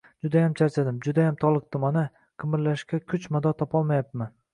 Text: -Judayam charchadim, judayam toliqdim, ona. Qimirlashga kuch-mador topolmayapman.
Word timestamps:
-Judayam 0.25 0.53
charchadim, 0.59 0.95
judayam 1.07 1.37
toliqdim, 1.43 1.85
ona. 1.89 2.05
Qimirlashga 2.45 3.01
kuch-mador 3.13 3.55
topolmayapman. 3.61 4.33